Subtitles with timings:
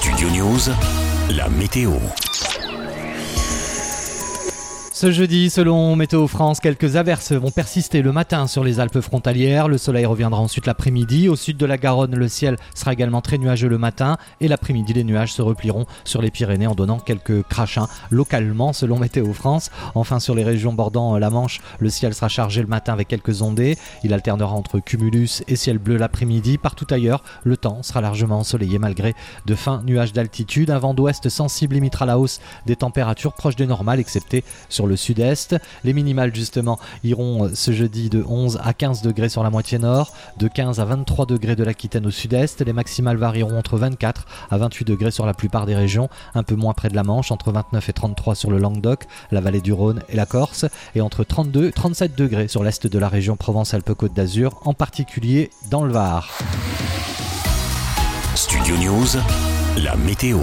[0.00, 0.70] Studio News,
[1.28, 2.27] la météo.
[5.00, 9.68] Ce jeudi, selon Météo France, quelques averses vont persister le matin sur les Alpes frontalières.
[9.68, 11.28] Le soleil reviendra ensuite l'après-midi.
[11.28, 14.16] Au sud de la Garonne, le ciel sera également très nuageux le matin.
[14.40, 18.98] Et l'après-midi, les nuages se replieront sur les Pyrénées en donnant quelques crachins localement, selon
[18.98, 19.70] Météo France.
[19.94, 23.40] Enfin, sur les régions bordant la Manche, le ciel sera chargé le matin avec quelques
[23.40, 23.78] ondées.
[24.02, 26.58] Il alternera entre cumulus et ciel bleu l'après-midi.
[26.58, 29.14] Partout ailleurs, le temps sera largement ensoleillé malgré
[29.46, 30.70] de fins nuages d'altitude.
[30.70, 34.96] Un vent d'ouest sensible limitera la hausse des températures proches des normales, excepté sur le
[34.96, 35.56] sud-est.
[35.84, 39.78] Les minimales justement iront euh, ce jeudi de 11 à 15 degrés sur la moitié
[39.78, 42.64] nord, de 15 à 23 degrés de l'Aquitaine au sud-est.
[42.64, 46.54] Les maximales varieront entre 24 à 28 degrés sur la plupart des régions, un peu
[46.54, 49.72] moins près de la Manche, entre 29 et 33 sur le Languedoc, la vallée du
[49.72, 53.36] Rhône et la Corse, et entre 32 et 37 degrés sur l'est de la région
[53.36, 56.38] Provence-Alpes-Côte d'Azur, en particulier dans le Var.
[58.34, 59.06] Studio News,
[59.76, 60.38] la météo.